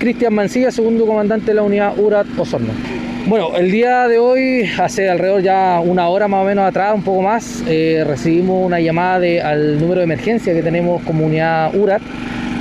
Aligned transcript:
Cristian 0.00 0.34
Mancilla, 0.34 0.70
segundo 0.70 1.06
comandante 1.06 1.48
de 1.48 1.54
la 1.54 1.62
unidad 1.62 1.96
URAT 1.98 2.26
Osorno. 2.38 2.72
Bueno, 3.26 3.54
el 3.54 3.70
día 3.70 4.08
de 4.08 4.18
hoy, 4.18 4.68
hace 4.78 5.10
alrededor 5.10 5.42
ya 5.42 5.78
una 5.84 6.08
hora 6.08 6.26
más 6.26 6.42
o 6.42 6.46
menos 6.46 6.64
atrás, 6.64 6.94
un 6.94 7.02
poco 7.02 7.20
más, 7.20 7.62
eh, 7.68 8.02
recibimos 8.06 8.66
una 8.66 8.80
llamada 8.80 9.26
al 9.44 9.78
número 9.78 10.00
de 10.00 10.04
emergencia 10.04 10.54
que 10.54 10.62
tenemos 10.62 11.02
como 11.02 11.26
unidad 11.26 11.74
URAT 11.74 12.00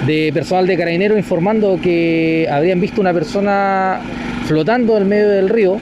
de 0.06 0.32
personal 0.34 0.68
de 0.68 0.78
carabineros 0.78 1.18
informando 1.18 1.80
que 1.82 2.46
habrían 2.52 2.82
visto 2.82 3.00
una 3.00 3.14
persona 3.14 4.02
flotando 4.46 4.98
en 4.98 5.08
medio 5.08 5.30
del 5.30 5.48
río 5.48 5.78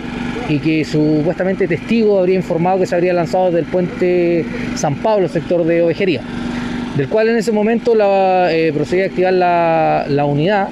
y 0.50 0.60
que 0.60 0.86
supuestamente 0.86 1.68
testigo 1.68 2.20
habría 2.20 2.36
informado 2.36 2.80
que 2.80 2.86
se 2.86 2.94
habría 2.94 3.14
lanzado 3.14 3.46
desde 3.46 3.60
el 3.60 3.66
puente 3.66 4.46
San 4.76 4.96
Pablo, 4.96 5.28
sector 5.28 5.66
de 5.66 5.82
Ovejería, 5.82 6.21
del 6.96 7.10
cual 7.10 7.30
en 7.30 7.38
ese 7.38 7.52
momento 7.52 7.96
la, 7.96 8.54
eh, 8.54 8.71
procedía 8.74 9.05
a 9.05 9.08
activar 9.08 9.34
la, 9.34 10.26
unidad, 10.26 10.70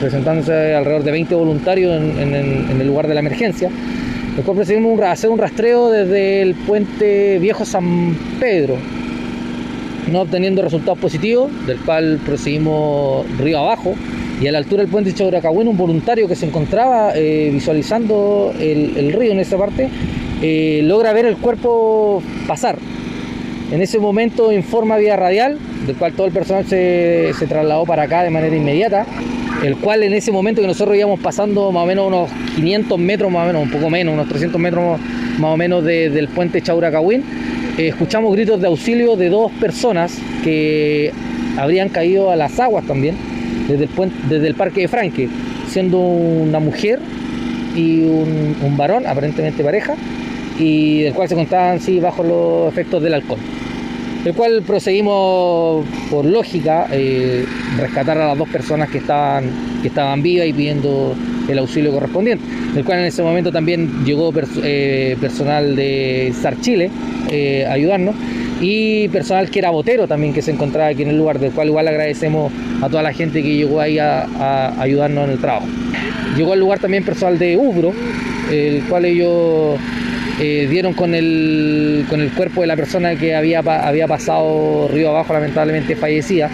presentándose 0.00 0.74
alrededor 0.74 1.04
de 1.04 1.10
20 1.10 1.34
voluntarios 1.34 1.96
en, 1.96 2.34
el 2.34 2.86
lugar 2.86 3.08
de 3.08 3.14
la 3.14 3.20
emergencia, 3.20 3.70
cual 4.44 4.56
procedimos 4.56 5.00
a 5.00 5.12
hacer 5.12 5.30
un 5.30 5.38
rastreo 5.38 5.90
desde 5.90 6.42
el 6.42 6.54
puente 6.54 7.38
Viejo 7.38 7.64
San 7.64 8.16
Pedro, 8.38 8.76
no 10.10 10.20
obteniendo 10.20 10.62
resultados 10.62 10.98
positivos, 10.98 11.50
del 11.66 11.78
cual 11.78 12.20
proseguimos 12.24 13.26
río 13.38 13.58
abajo, 13.58 13.94
y 14.40 14.46
a 14.46 14.52
la 14.52 14.58
altura 14.58 14.82
del 14.82 14.90
puente 14.90 15.14
Chauracahuén 15.14 15.66
un 15.66 15.76
voluntario 15.76 16.28
que 16.28 16.36
se 16.36 16.46
encontraba 16.46 17.12
eh, 17.14 17.48
visualizando 17.52 18.52
el, 18.58 18.96
el, 18.96 19.12
río 19.14 19.32
en 19.32 19.40
esa 19.40 19.56
parte 19.56 19.88
eh, 20.42 20.80
logra 20.84 21.14
ver 21.14 21.24
el 21.24 21.38
cuerpo 21.38 22.22
pasar. 22.46 22.76
En 23.72 23.80
ese 23.80 23.98
momento 23.98 24.52
informa 24.52 24.96
vía 24.98 25.16
radial, 25.16 25.58
del 25.86 25.96
cual 25.96 26.12
todo 26.12 26.26
el 26.26 26.32
personal 26.32 26.66
se, 26.66 27.32
se, 27.36 27.46
trasladó 27.46 27.84
para 27.84 28.04
acá 28.04 28.22
de 28.22 28.30
manera 28.30 28.54
inmediata, 28.54 29.06
el 29.66 29.76
cual 29.76 30.02
en 30.02 30.14
ese 30.14 30.32
momento 30.32 30.60
que 30.60 30.66
nosotros 30.66 30.96
íbamos 30.96 31.20
pasando 31.20 31.72
más 31.72 31.82
o 31.82 31.86
menos 31.86 32.06
unos 32.06 32.30
500 32.54 32.98
metros, 32.98 33.30
más 33.30 33.44
o 33.44 33.46
menos, 33.46 33.62
un 33.62 33.70
poco 33.70 33.90
menos, 33.90 34.14
unos 34.14 34.28
300 34.28 34.60
metros 34.60 35.00
más 35.38 35.54
o 35.54 35.56
menos 35.56 35.84
de, 35.84 36.08
del 36.10 36.28
puente 36.28 36.62
Chauracahuín, 36.62 37.22
eh, 37.76 37.88
escuchamos 37.88 38.32
gritos 38.32 38.60
de 38.60 38.68
auxilio 38.68 39.16
de 39.16 39.28
dos 39.28 39.50
personas 39.52 40.18
que 40.42 41.12
habrían 41.58 41.88
caído 41.88 42.30
a 42.30 42.36
las 42.36 42.58
aguas 42.60 42.86
también 42.86 43.16
desde 43.68 43.84
el, 43.84 43.90
desde 44.28 44.46
el 44.46 44.54
parque 44.54 44.82
de 44.82 44.88
Franque, 44.88 45.28
siendo 45.68 45.98
una 45.98 46.60
mujer 46.60 47.00
y 47.74 48.02
un, 48.02 48.76
varón, 48.76 49.06
aparentemente 49.06 49.62
pareja, 49.62 49.94
y 50.58 51.02
del 51.02 51.12
cual 51.12 51.28
se 51.28 51.34
contaban 51.34 51.80
sí, 51.80 52.00
bajo 52.00 52.22
los 52.22 52.72
efectos 52.72 53.02
del 53.02 53.14
alcohol. 53.14 53.38
El 54.26 54.34
cual 54.34 54.60
proseguimos, 54.66 55.86
por 56.10 56.24
lógica, 56.24 56.88
eh, 56.90 57.44
rescatar 57.78 58.18
a 58.18 58.26
las 58.26 58.36
dos 58.36 58.48
personas 58.48 58.90
que 58.90 58.98
estaban, 58.98 59.44
que 59.82 59.86
estaban 59.86 60.20
vivas 60.20 60.48
y 60.48 60.52
pidiendo 60.52 61.14
el 61.48 61.56
auxilio 61.58 61.92
correspondiente. 61.92 62.44
El 62.74 62.84
cual 62.84 62.98
en 62.98 63.04
ese 63.04 63.22
momento 63.22 63.52
también 63.52 64.04
llegó 64.04 64.32
eh, 64.64 65.16
personal 65.20 65.76
de 65.76 66.34
SAR 66.42 66.60
Chile 66.60 66.90
eh, 67.30 67.66
a 67.68 67.74
ayudarnos 67.74 68.16
y 68.60 69.06
personal 69.10 69.48
que 69.48 69.60
era 69.60 69.70
botero 69.70 70.08
también 70.08 70.34
que 70.34 70.42
se 70.42 70.50
encontraba 70.50 70.88
aquí 70.88 71.02
en 71.02 71.10
el 71.10 71.18
lugar, 71.18 71.38
del 71.38 71.52
cual 71.52 71.68
igual 71.68 71.86
agradecemos 71.86 72.50
a 72.82 72.88
toda 72.88 73.04
la 73.04 73.12
gente 73.12 73.44
que 73.44 73.54
llegó 73.54 73.80
ahí 73.80 74.00
a, 74.00 74.24
a 74.24 74.82
ayudarnos 74.82 75.26
en 75.26 75.30
el 75.30 75.38
trabajo. 75.38 75.68
Llegó 76.36 76.52
al 76.52 76.58
lugar 76.58 76.80
también 76.80 77.04
personal 77.04 77.38
de 77.38 77.56
Ubro, 77.56 77.92
el 78.50 78.82
cual 78.88 79.04
ellos 79.04 79.78
eh, 80.40 80.66
dieron 80.68 80.92
con 80.92 81.14
el, 81.14 82.04
con 82.08 82.20
el 82.20 82.30
cuerpo 82.32 82.60
de 82.60 82.66
la 82.66 82.76
persona 82.76 83.16
que 83.16 83.34
había, 83.34 83.60
había 83.60 84.06
pasado 84.06 84.88
río 84.92 85.10
abajo, 85.10 85.32
lamentablemente 85.32 85.96
fallecida. 85.96 86.50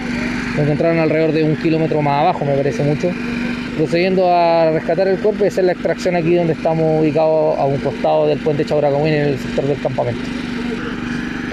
Lo 0.56 0.62
encontraron 0.62 0.98
alrededor 0.98 1.32
de 1.32 1.42
un 1.42 1.56
kilómetro 1.56 2.02
más 2.02 2.20
abajo, 2.20 2.44
me 2.44 2.54
parece 2.54 2.82
mucho. 2.82 3.10
Procediendo 3.76 4.32
a 4.32 4.70
rescatar 4.70 5.08
el 5.08 5.18
cuerpo 5.18 5.44
y 5.44 5.48
hacer 5.48 5.64
la 5.64 5.72
extracción 5.72 6.14
aquí 6.14 6.34
donde 6.34 6.52
estamos 6.52 7.00
ubicados 7.00 7.58
a 7.58 7.64
un 7.64 7.78
costado 7.78 8.26
del 8.26 8.38
puente 8.38 8.64
Chauracomín 8.64 9.14
en 9.14 9.28
el 9.28 9.38
sector 9.38 9.66
del 9.66 9.80
campamento 9.80 10.22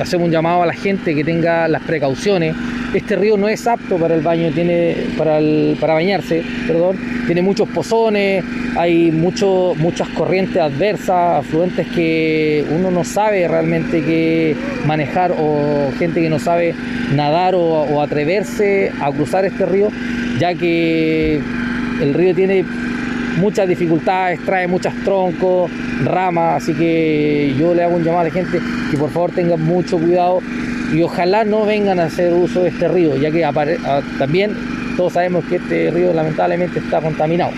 hacemos 0.02 0.26
un 0.26 0.32
llamado 0.32 0.64
a 0.64 0.66
la 0.66 0.74
gente 0.74 1.14
que 1.14 1.24
tenga 1.24 1.68
las 1.68 1.82
precauciones. 1.84 2.56
Este 2.94 3.16
río 3.16 3.38
no 3.38 3.48
es 3.48 3.68
apto 3.68 3.98
para 3.98 4.16
el 4.16 4.22
baño, 4.22 4.52
tiene 4.52 4.96
para, 5.18 5.38
el, 5.38 5.78
para 5.80 5.94
bañarse, 5.94 6.44
perdón. 6.68 6.98
Tiene 7.26 7.42
muchos 7.42 7.68
pozones, 7.70 8.44
hay 8.78 9.12
mucho, 9.12 9.74
muchas 9.78 10.08
corrientes 10.10 10.58
adversas, 10.58 11.46
afluentes 11.46 11.88
que 11.88 12.66
uno 12.72 12.92
no 12.92 13.04
sabe 13.04 13.48
realmente 13.48 14.02
qué 14.02 14.56
manejar 14.86 15.34
o 15.38 15.92
gente 15.98 16.22
que 16.22 16.30
no 16.30 16.40
sabe 16.40 16.76
nadar 17.16 17.56
o, 17.56 17.62
o 17.62 18.02
atreverse 18.02 18.92
a 19.02 19.12
cruzar 19.12 19.46
este 19.46 19.66
río, 19.66 19.90
ya 20.40 20.54
que 20.54 21.42
el 22.02 22.14
río 22.14 22.34
tiene 22.34 22.66
muchas 23.38 23.68
dificultades, 23.68 24.40
trae 24.46 24.68
muchos 24.68 24.94
troncos, 25.04 25.72
ramas, 26.04 26.64
así 26.64 26.74
que 26.74 27.56
yo 27.58 27.74
le 27.74 27.84
hago 27.84 27.96
un 27.96 28.04
llamado 28.04 28.22
a 28.22 28.24
la 28.26 28.32
gente 28.32 28.60
que 28.92 28.98
por 28.98 29.10
favor 29.10 29.32
tengan 29.32 29.62
mucho 29.62 29.98
cuidado 29.98 30.42
y 30.94 31.02
ojalá 31.02 31.44
no 31.44 31.66
vengan 31.66 32.00
a 32.00 32.06
hacer 32.06 32.34
uso 32.34 32.64
de 32.64 32.70
este 32.70 32.88
río, 32.88 33.16
ya 33.18 33.32
que 33.32 33.46
también 34.18 34.56
todos 34.98 35.14
sabemos 35.14 35.46
que 35.46 35.58
este 35.58 35.92
río 35.92 36.14
lamentablemente 36.14 36.80
está 36.80 37.00
contaminado. 37.00 37.52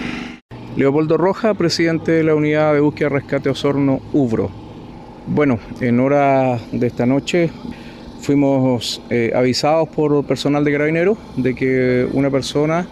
Leopoldo 0.77 1.17
Roja, 1.17 1.53
presidente 1.53 2.13
de 2.13 2.23
la 2.23 2.33
Unidad 2.33 2.73
de 2.73 2.79
Búsqueda 2.79 3.09
y 3.09 3.13
Rescate 3.13 3.49
Osorno, 3.49 3.99
Ubro. 4.13 4.49
Bueno, 5.27 5.59
en 5.81 5.99
hora 5.99 6.59
de 6.71 6.87
esta 6.87 7.05
noche 7.05 7.49
fuimos 8.21 9.01
eh, 9.09 9.33
avisados 9.35 9.89
por 9.89 10.25
personal 10.25 10.63
de 10.63 10.71
carabineros 10.71 11.17
de 11.35 11.55
que 11.55 12.07
una 12.13 12.29
persona 12.29 12.87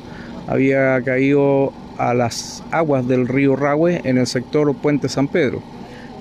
había 0.48 1.02
caído 1.04 1.72
a 1.98 2.14
las 2.14 2.64
aguas 2.72 3.08
del 3.08 3.30
río 3.30 3.56
Rahue 3.56 4.02
en 4.04 4.18
el 4.18 4.28
sector 4.28 4.76
Puente 4.76 5.08
San 5.08 5.30
Pedro. 5.30 5.62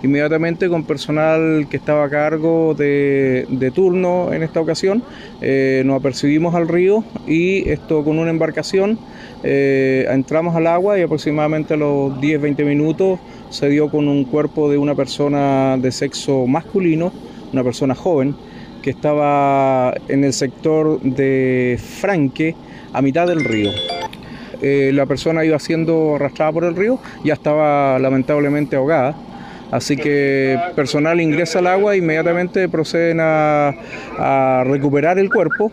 Inmediatamente 0.03 0.69
con 0.69 0.84
personal 0.84 1.66
que 1.69 1.76
estaba 1.76 2.04
a 2.04 2.09
cargo 2.09 2.75
de, 2.75 3.72
turno 3.75 4.32
en 4.32 4.42
esta 4.42 4.60
ocasión, 4.60 5.03
eh, 5.41 5.82
nos 5.84 5.98
apercibimos 5.98 6.54
al 6.54 6.69
río 6.69 7.04
y 7.26 7.69
esto 7.69 8.04
con 8.04 8.19
una 8.19 8.31
embarcación 8.31 8.98
eh, 9.42 10.06
entramos 10.10 10.54
al 10.54 10.66
agua 10.69 10.98
y 10.98 11.03
aproximadamente 11.03 11.75
a 11.75 11.76
los 11.76 12.12
10-20 12.20 12.64
minutos 12.64 13.19
se 13.50 13.69
dio 13.69 13.91
con 13.91 14.09
un 14.09 14.25
cuerpo 14.25 14.70
de 14.70 14.78
una 14.78 14.94
persona 14.94 15.76
de 15.78 15.91
sexo 15.91 16.47
masculino, 16.47 17.12
una 17.53 17.65
persona 17.65 17.94
joven, 17.94 18.36
que 18.82 18.91
estaba 18.91 19.94
en 20.09 20.22
el 20.22 20.32
sector 20.32 21.00
de 21.00 21.78
Franque, 21.78 22.54
a 22.92 23.03
mitad 23.03 23.26
del 23.26 23.44
río 23.44 23.70
eh, 24.60 24.91
la 24.92 25.06
persona 25.06 25.44
iba 25.44 25.59
siendo 25.59 26.16
arrastrada 26.16 26.53
por 26.53 26.65
el 26.65 26.75
río, 26.75 26.98
ya 27.25 27.34
estaba 27.34 27.98
lamentablemente 27.98 28.76
ahogada. 28.76 29.15
Así 29.70 29.96
que 29.96 30.58
personal 30.74 31.20
ingresa 31.20 31.58
al 31.58 31.66
agua 31.66 31.94
e 31.94 31.98
inmediatamente 31.98 32.68
proceden 32.68 33.18
a, 33.20 33.74
recuperar 34.64 35.18
el 35.18 35.30
cuerpo 35.30 35.70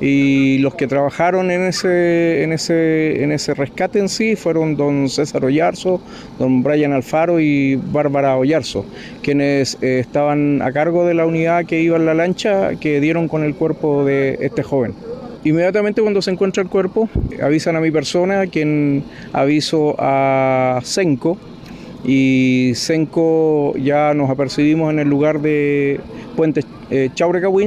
y 0.00 0.58
los 0.58 0.74
que 0.74 0.86
trabajaron 0.86 1.50
en 1.50 1.62
ese, 1.62 2.42
en, 2.42 2.52
ese, 2.52 3.22
en 3.22 3.32
ese 3.32 3.54
rescate 3.54 3.98
en 3.98 4.08
sí 4.08 4.36
fueron 4.36 4.76
don 4.76 5.08
César 5.08 5.44
Ollarzo, 5.44 6.02
don 6.38 6.62
Brian 6.62 6.92
Alfaro 6.92 7.40
y 7.40 7.76
Bárbara 7.76 8.36
Ollarzo, 8.36 8.84
quienes 9.22 9.78
eh, 9.80 10.00
estaban 10.00 10.60
a 10.60 10.72
cargo 10.72 11.06
de 11.06 11.14
la 11.14 11.24
unidad 11.26 11.64
que 11.64 11.80
iba 11.80 11.96
en 11.96 12.06
la 12.06 12.14
lancha 12.14 12.74
que 12.76 13.00
dieron 13.00 13.28
con 13.28 13.42
el 13.42 13.54
cuerpo 13.54 14.04
de 14.04 14.38
este 14.40 14.62
joven. 14.62 14.94
Inmediatamente 15.44 16.02
cuando 16.02 16.20
se 16.20 16.32
encuentra 16.32 16.62
el 16.62 16.68
cuerpo, 16.68 17.08
avisan 17.40 17.76
a 17.76 17.80
mi 17.80 17.90
persona, 17.90 18.46
quien 18.48 19.04
aviso 19.32 19.94
a 19.98 20.80
Senco, 20.82 21.38
y 22.04 22.72
Senco 22.74 23.76
ya 23.76 24.14
nos 24.14 24.30
apercibimos 24.30 24.92
en 24.92 24.98
el 24.98 25.08
lugar 25.08 25.40
de 25.40 26.00
Puente 26.36 26.62
eh, 26.90 27.10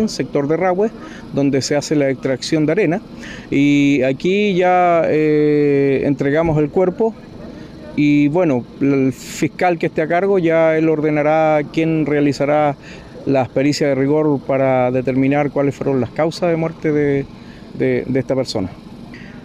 sector 0.07 0.47
de 0.47 0.57
Rahue, 0.57 0.91
donde 1.33 1.61
se 1.61 1.75
hace 1.75 1.95
la 1.95 2.09
extracción 2.09 2.65
de 2.65 2.71
arena. 2.71 3.01
Y 3.49 4.01
aquí 4.03 4.55
ya 4.55 5.03
eh, 5.05 6.03
entregamos 6.05 6.57
el 6.59 6.69
cuerpo 6.69 7.13
y 7.95 8.29
bueno, 8.29 8.63
el 8.79 9.11
fiscal 9.11 9.77
que 9.77 9.87
esté 9.87 10.01
a 10.01 10.07
cargo 10.07 10.39
ya 10.39 10.77
él 10.77 10.87
ordenará 10.87 11.61
quién 11.73 12.05
realizará 12.05 12.77
las 13.25 13.49
pericias 13.49 13.89
de 13.89 13.95
rigor 13.95 14.39
para 14.47 14.89
determinar 14.91 15.51
cuáles 15.51 15.75
fueron 15.75 15.99
las 15.99 16.09
causas 16.11 16.49
de 16.49 16.55
muerte 16.55 16.93
de, 16.93 17.25
esta 18.13 18.35
persona. 18.35 18.69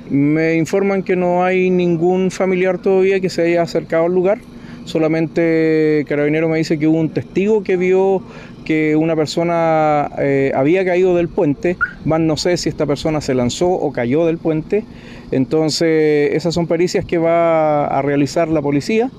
Me 0.08 0.54
informan 0.54 1.02
que 1.02 1.16
no 1.16 1.44
hay 1.44 1.70
ningún 1.70 2.30
familiar 2.30 2.78
todavía 2.78 3.18
que 3.18 3.28
se 3.28 3.42
haya 3.42 3.62
acercado 3.62 4.04
al 4.04 4.14
lugar, 4.14 4.38
solamente 4.84 6.04
Carabinero 6.08 6.48
me 6.48 6.58
dice 6.58 6.78
que 6.78 6.86
hubo 6.86 6.98
un 6.98 7.10
testigo 7.10 7.62
que 7.62 7.76
vio 7.76 8.22
que 8.64 8.96
una 8.96 9.14
persona 9.14 10.10
eh, 10.18 10.52
había 10.54 10.84
caído 10.84 11.14
del 11.14 11.28
puente, 11.28 11.76
más 12.04 12.20
no 12.20 12.36
sé 12.36 12.56
si 12.56 12.68
esta 12.68 12.86
persona 12.86 13.20
se 13.20 13.34
lanzó 13.34 13.68
o 13.68 13.92
cayó 13.92 14.26
del 14.26 14.38
puente, 14.38 14.84
entonces 15.30 16.34
esas 16.34 16.54
son 16.54 16.66
pericias 16.66 17.04
que 17.04 17.18
va 17.18 17.86
a 17.86 18.02
realizar 18.02 18.48
la 18.48 18.62
policía 18.62 19.10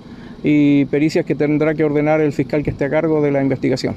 y 0.44 0.86
pericias 0.86 1.26
que 1.26 1.36
tendrá 1.36 1.74
que 1.74 1.84
ordenar 1.84 2.22
el 2.22 2.34
fiscal 2.34 2.64
que 2.64 2.72
esté 2.72 2.86
a 2.86 2.90
cargo 2.90 3.22
de 3.22 3.32
la 3.32 3.42
investigación. 3.42 3.96